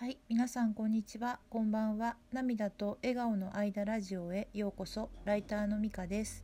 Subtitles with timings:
[0.00, 2.16] はい、皆さんこんにちは、こんばんは。
[2.32, 5.10] 涙と笑顔の間ラジオへようこそ。
[5.26, 6.42] ライターのみかです。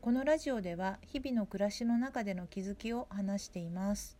[0.00, 4.16] このラジオでは日々の暮らしの中での気づきを話しています。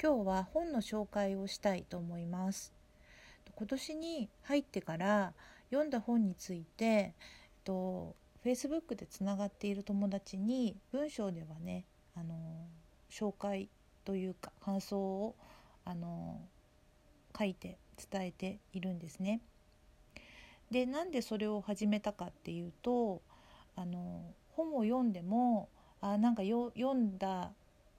[0.00, 2.72] 今日は本の紹介をしたいと思います。
[3.52, 5.32] 今年に入ってから
[5.70, 7.14] 読んだ本について、
[7.64, 11.84] と Facebook でつながっている友達に文章ではね、
[12.14, 12.36] あの
[13.10, 13.68] 紹介
[14.04, 15.34] というか感想を
[15.84, 16.40] あの
[17.36, 17.76] 書いて
[18.10, 19.40] 伝えているんですね。
[20.70, 23.22] でなんでそれを始めたかっていうと
[23.76, 25.68] あの本を読んでも
[26.00, 27.50] あなんかよ読んだ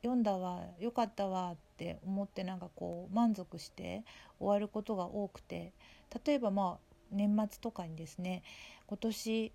[0.01, 4.03] 読んだわよかったわって思ってなんかこう満足して
[4.39, 5.73] 終わることが多くて
[6.25, 8.41] 例えばまあ年末とかにですね
[8.87, 9.51] 今年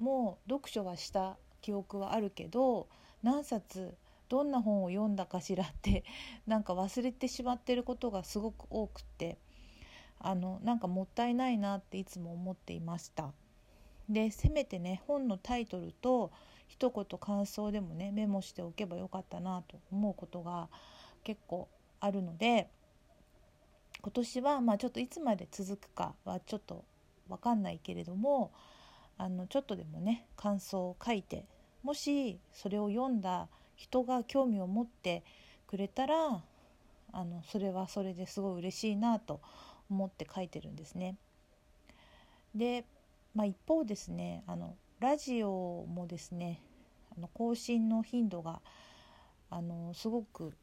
[0.00, 2.88] も読書はした記憶はあるけど
[3.22, 3.94] 何冊
[4.28, 6.04] どんな本を読んだかしらって
[6.46, 9.38] なんか忘れてしまってることがすごく多くて
[10.24, 13.32] あのなんかもったいないなっていつも思っていました。
[14.08, 16.30] でせめてね本のタイトルと
[16.68, 20.68] 一言感想でもねメモしておけばよかったなと思うことが
[21.24, 21.68] 結構
[22.00, 22.68] あるので
[24.00, 26.84] 今年はまあちょっといつまで続くかはちょっと
[27.28, 28.52] 分かんないけれども
[29.18, 31.44] あのちょっとでもね感想を書いて
[31.82, 35.22] もしそれを読んだ人が興味を持って
[35.66, 36.42] くれたら
[37.12, 39.40] あのそれはそれですごい嬉しいなと
[39.92, 41.16] 思って書いてるんですね。
[42.54, 42.84] で、
[43.34, 46.60] まあ、一方ですねあのラジオもですね
[47.16, 48.60] あの更新の頻度が
[49.50, 50.54] あのすごく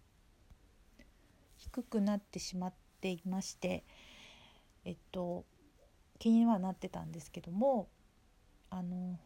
[1.58, 3.84] 低くなってしまっていまして
[4.86, 5.46] えっと
[6.18, 7.88] 気にはなってたんですけども
[8.70, 9.18] あの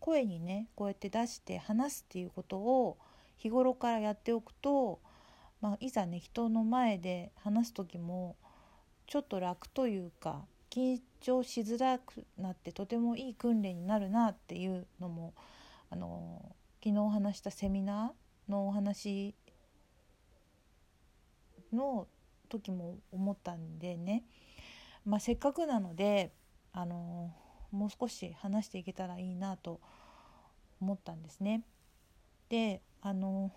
[0.00, 2.98] 声にねこうやって出して話すっていうことを
[3.36, 5.00] 日頃からやっておくと、
[5.60, 8.36] まあ、いざね人の前で話す時も
[9.06, 15.34] ちょっと楽というか緊張しづらくなってとてもいい訓練になるなっていうのも
[15.90, 19.34] あの昨日話したセミナーのお話
[21.72, 22.06] の
[22.48, 24.24] 時も思ったんでね、
[25.04, 26.32] まあ、せっかくなので
[26.72, 27.32] あの
[27.70, 29.80] もう少し話していけたらいいなと
[30.80, 31.62] 思ったんですね。
[32.48, 33.50] であの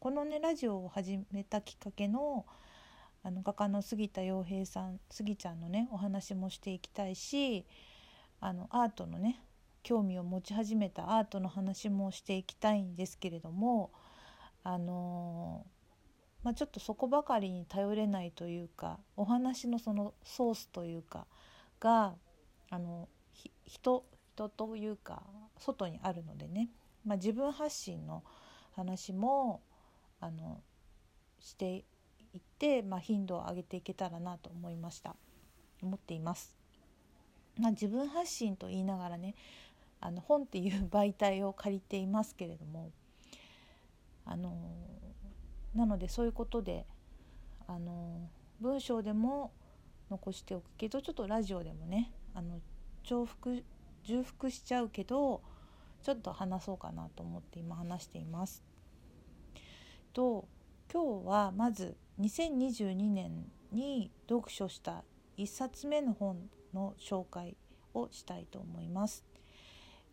[0.00, 2.44] このねラジオを始めたきっかけの
[3.24, 7.64] あの画家の杉田洋平さん杉ちゃんのねお話もしていきたいし
[8.40, 9.40] あのアートのね
[9.82, 13.90] 興味を持ち始めたアートの話もしていきたいんですけれども
[14.62, 15.66] あの
[16.42, 21.26] まあ、ちょっとそこばかりに頼れないというかお話のそのソースというか
[21.80, 22.14] が
[22.70, 23.08] あの
[23.66, 24.04] 人
[24.34, 25.22] 人というか
[25.58, 26.68] 外にあるのでね、
[27.06, 28.22] まあ、自分発信の
[28.72, 29.62] 話も
[30.20, 30.60] あの
[31.40, 31.84] して
[32.34, 35.16] いって、まあ、頻度を上げていけたらなと思いました
[35.82, 36.54] 思っています。
[37.58, 39.34] まあ、自分発信と言いながらね
[40.00, 42.90] あの本っていう媒体を借りていますけれども
[44.26, 44.52] あの
[45.74, 46.84] なのでそういうことで
[47.66, 48.28] あの
[48.60, 49.52] 文章でも
[50.10, 52.60] 残しておくけどちょっとラジオでもねあの
[53.04, 53.64] 重複
[54.04, 55.40] 重複しちゃうけど
[56.02, 58.62] ちょっと話そうかなと思って今話しています。
[60.12, 60.46] と
[60.94, 65.02] 今日はまず2022年に読書した
[65.36, 67.56] 1冊目の本の紹介
[67.94, 69.24] をしたいと思います。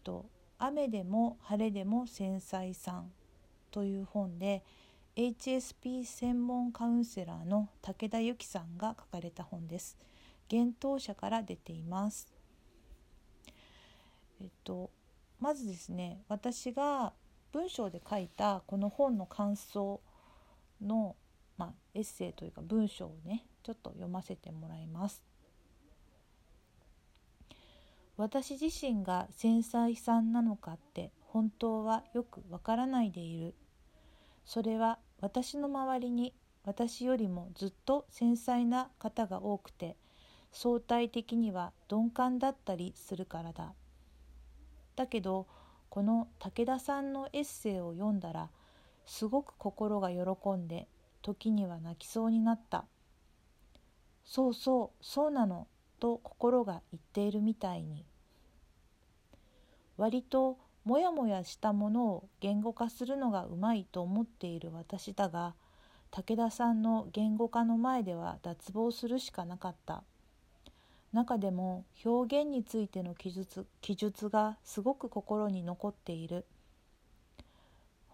[0.03, 0.25] と
[0.57, 3.11] 雨でも晴れでも繊細さん
[3.69, 4.63] という本で
[5.15, 9.99] HSP 専門カウンセラーの武田由紀さんが書かれた本です。
[10.51, 12.27] 幻冬舎から出ています。
[14.41, 14.89] えっと
[15.39, 17.13] まずですね私が
[17.51, 20.01] 文章で書いたこの本の感想
[20.81, 21.15] の、
[21.57, 25.23] まあ、エッセイというか文章をねちょっと読ませてもらいます。
[28.17, 33.55] 私自身が繊細さんなのかって本当はよくわからないでいる。
[34.45, 36.33] それは私の周りに
[36.63, 39.97] 私よりもずっと繊細な方が多くて
[40.51, 43.73] 相対的には鈍感だったりするからだ。
[44.95, 45.47] だけど
[45.89, 48.49] この武田さんのエッセイを読んだら
[49.05, 50.87] すごく心が喜んで
[51.21, 52.85] 時には泣きそうになった。
[54.23, 55.67] そうそうそうなの
[55.99, 58.05] と心が言っているみたいに。
[59.97, 65.53] 割ともやもやしたものを言語化するのがうまいと思っている私だが
[66.09, 70.03] 武田さんの言語化の前では脱帽するしかなかった。
[71.13, 76.45] 中でも表現についての記述記述がすごく心に残っている。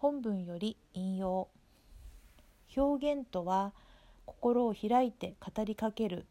[0.00, 1.48] 本文より引用。
[2.76, 3.72] 表現とは
[4.26, 6.26] 心を開いて語りかける。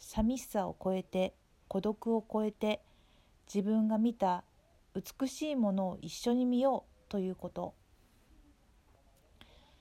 [0.00, 1.32] 寂しさを超えて
[1.68, 2.82] 孤独を超えて
[3.46, 4.42] 自分が見た
[4.96, 7.74] 美しいものを一緒に見ようということ。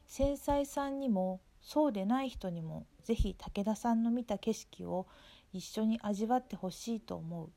[0.05, 5.07] 繊細さんにもそうでない人にもぜひ武田さんの見た景色を
[5.51, 7.49] 一緒に味わってほしいと思う。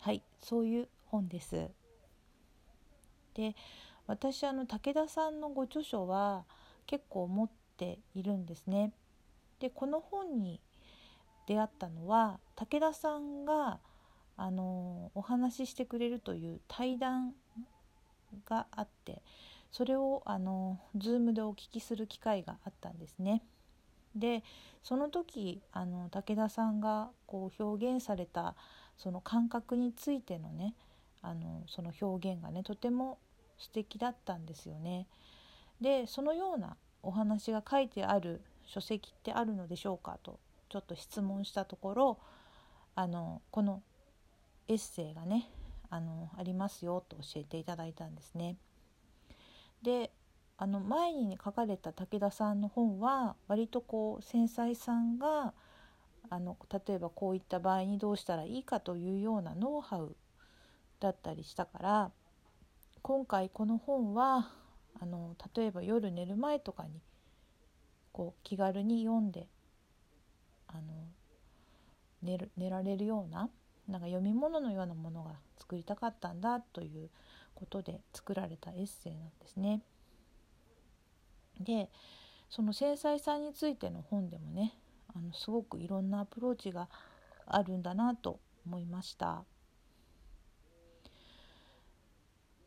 [0.00, 1.70] はいそういう本です。
[3.34, 3.54] で
[4.06, 6.44] 私あの武田さんのご著書は
[6.86, 8.92] 結構持っているんですね。
[9.60, 10.60] でこの本に
[11.46, 13.78] 出会ったのは武田さんが
[14.36, 17.34] あのお話ししてくれるという対談
[18.46, 19.22] があって
[19.70, 23.42] それをあの Zoom でお聞きする機会があったんですね。
[24.14, 24.42] で
[24.82, 28.54] その時あの武田さんがこう表現された
[28.98, 30.74] その感覚についてのね
[31.22, 33.18] あのその表現がねとても
[33.58, 35.06] 素敵だったんですよね。
[35.80, 40.38] でそのようなお話が書いてある書籍ってあるのでしょうかと
[40.68, 42.18] ちょっと質問したところ
[42.94, 43.82] あのこの
[44.68, 45.48] エッセイがね
[45.90, 48.56] あのありますよと教えていただいたんですね。
[49.82, 50.10] で
[50.58, 55.54] あの前に書かれた武田さんの本は割とこう繊細さんが
[56.30, 60.14] あの例えばこういった場合にどうしたらいいかというようなノウハウ
[61.02, 62.10] だったりしたから
[63.02, 64.48] 今回この本は
[65.00, 67.00] あの例えば夜寝る前とかに
[68.12, 69.48] こう気軽に読んで
[70.68, 70.80] あの
[72.22, 73.50] 寝る寝られるような
[73.88, 77.10] なんか読み物のようなものが作りたかったんだという
[77.56, 79.82] ことで作られたエッセイなんですね。
[81.60, 81.90] で
[82.48, 84.74] その繊細さについての本でもね
[85.14, 86.88] あのすごくいろんなアプローチが
[87.46, 89.44] あるんだなと思いました。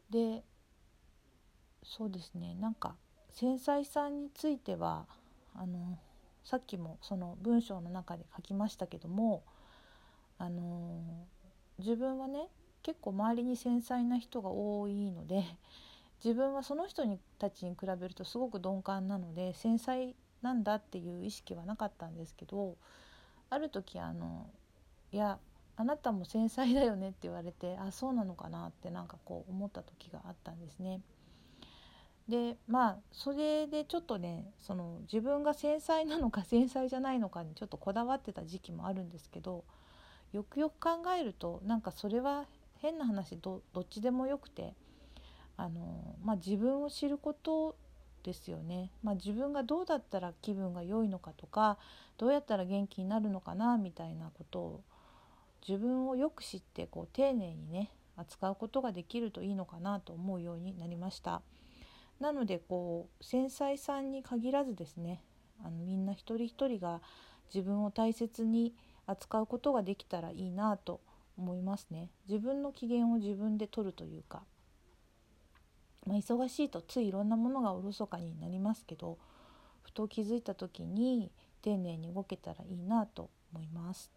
[0.10, 0.44] で
[1.84, 2.56] そうですね。
[2.56, 2.96] なんか
[3.32, 5.06] 繊細さんについては
[5.54, 6.00] あの
[6.44, 9.44] さっきもその文章の中で書きましたけども
[10.38, 11.26] あの
[11.80, 12.48] 自分はね
[12.84, 15.44] 結構周りに繊細な人が多いので
[16.24, 22.78] 自分はその人にたちに比べるとすごく鈍感なので繊細なんだっていう意識はなかったんですけど
[23.50, 24.48] ある時あの
[25.12, 25.40] いや
[25.78, 31.02] あなたも繊細だよねって言われてあそうなのかなってなんかこう思った時があったんですね。
[32.30, 39.64] でまあそれでちょっとねその自分が繊細なのか 繊細じゃないのかにちょっとこだわってた時期もあるんですけど
[40.32, 42.48] よくよく考えるとなんかそれは
[42.78, 44.74] 変な話どっちでもよくて
[45.56, 47.76] あの、まあ、自分を知ること
[48.24, 51.78] ですよね、まあ、自分がどうだったら気分が良いのかとか
[52.18, 54.84] どうやったら元気になるのかなみたいなことを
[55.68, 61.42] 自分をよく知ってこう丁寧にね扱うことができるといいのかなと思うようになりました
[62.20, 65.22] なのでこう繊細さんに限らずですね
[65.64, 67.02] あのみんな一人一人が
[67.54, 68.74] 自分を大切に
[69.08, 71.02] 扱うことができたらいいなと
[71.38, 74.44] 思いますね自分の機嫌を自分で取るというか
[76.06, 79.18] まあ、忙しいとついいろんなものがおろそかになりますけど
[79.82, 84.12] ふと気づいた時に丁寧に動けたらいいなと思います。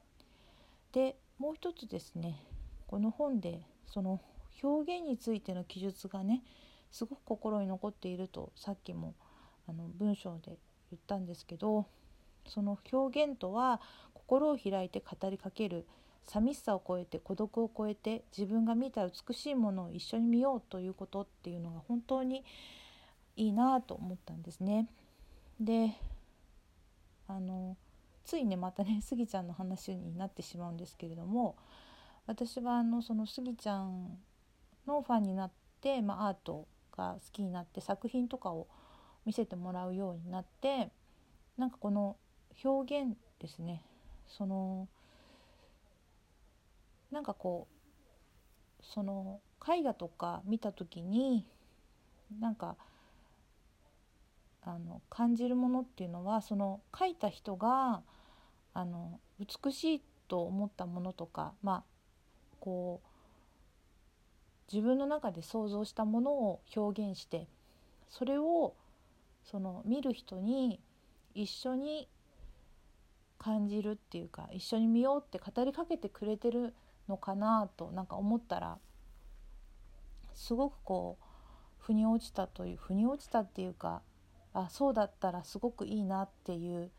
[0.93, 2.45] でもう一つですね
[2.87, 4.21] この本でその
[4.63, 6.43] 表現についての記述がね
[6.91, 9.15] すごく心に残っているとさっきも
[9.69, 10.59] あの文章で
[10.91, 11.87] 言ったんですけど
[12.47, 13.81] その表現とは
[14.15, 15.87] 心を開いて語りかける
[16.25, 22.45] 寂しさを超えて孤独を超えて自分が見た美しいものを一緒に見ようということっていうのが本当に
[23.37, 24.89] いいなと思ったんですね。
[25.61, 25.95] で
[27.27, 27.77] あの
[28.29, 31.57] ついねまたねスギちゃんの話になってしまうんですけれども
[32.27, 34.19] 私はあのそのスギちゃん
[34.87, 38.67] のファンになって、まあ、アートが好きになって作品とかを
[39.25, 40.91] 見せてもらうようになって
[41.57, 42.17] なんかこの
[42.63, 43.83] 表現ですね。
[44.27, 44.89] その
[47.11, 47.67] なんかこ
[48.79, 51.47] うその絵画とか見た時に
[52.39, 52.77] なんか
[54.61, 58.03] あの感じるものっていうのはその描いた人が
[58.79, 61.85] あの美しいと思ったものとかまあ
[62.61, 67.49] こう自分の中で想像したものを表現して
[68.09, 68.77] それを
[69.43, 70.79] その見る人に
[71.35, 72.09] 一緒に
[73.37, 76.73] 感じるっていうか一緒に見ようって語りかけてくれてる
[77.09, 78.79] のかなとなんか思ったら
[80.35, 81.25] すごくこう
[81.85, 84.03] 腑に落ちたという腑に落ちたっていうか
[84.55, 86.93] あそうだったらすごくいいなっていう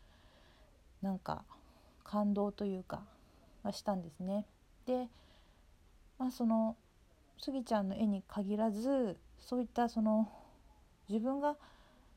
[1.00, 1.44] なんか
[2.10, 3.04] 感動というか
[3.62, 4.44] がしたんですね。
[4.84, 5.08] で
[6.18, 6.76] まあその
[7.38, 10.28] スギちゃんの絵に限らずそういったその
[11.08, 11.56] 自分が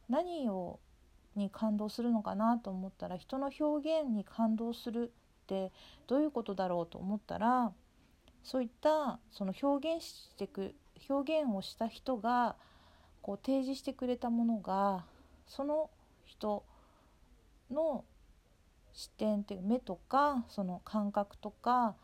[0.09, 0.79] 何を
[1.35, 5.12] に感動するのかなと思ったら人の表現に感動する
[5.43, 5.71] って
[6.07, 7.71] どういうことだろうと思ったら
[8.43, 10.75] そういったその表現してく
[11.09, 12.55] 表現をした人が
[13.21, 15.05] こう提示してくれたものが
[15.47, 15.89] その
[16.25, 16.63] 人
[17.71, 18.03] の
[18.93, 21.95] 視点っていう目とかその感覚とか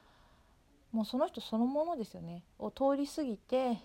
[0.92, 2.44] もうその人そのものですよね。
[2.58, 3.78] を通り過ぎて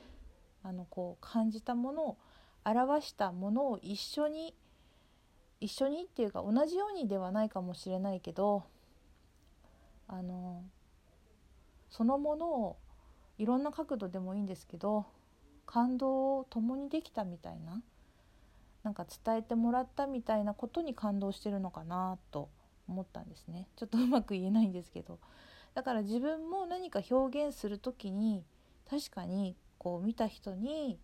[0.63, 2.17] あのこう感じたものを
[2.65, 4.55] 表したものを一緒に
[5.61, 8.65] 一緒にっていうか同じようにではないかもしれないけど
[10.09, 10.63] あの
[11.91, 12.77] そのものを
[13.39, 15.07] いろんな角度でもいいんですけど
[15.67, 17.83] 感動を共にできたみたいな
[18.83, 22.49] なんか伝えてもらったみたいなことに感動してるのかなと
[22.89, 23.69] 思ったんですね。
[23.77, 25.19] ちょっとうまく言えないんですけど。
[25.75, 28.45] だから自分も何か表現する時に
[28.89, 30.99] 確かにこう見た人に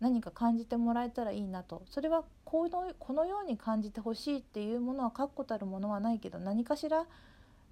[0.00, 1.82] 何か感じてもらえたらいいなと。
[1.86, 7.06] それはこのこのように感じてほしいっていうものは確固たるものはないけど何かしら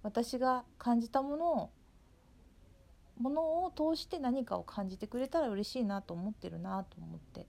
[0.02, 1.70] 私が感じたものを
[3.18, 7.46] ものを通して何かを感じてくれたら嬉しいなと思ってるなと思って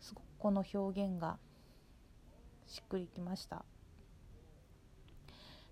[0.00, 1.38] すごくこの表現が
[2.68, 3.64] しっくりきました。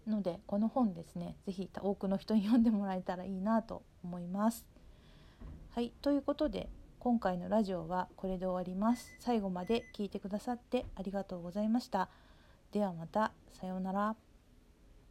[0.08, 4.66] のでこの本ですね是非多くの人に読んでもらえたらいいなと思います。
[5.70, 9.14] はいということで今回のラジオはこれで終わります。
[9.20, 12.08] 最後まで聞いてくださってありがとうございました。
[12.72, 14.27] ではまたさようなら。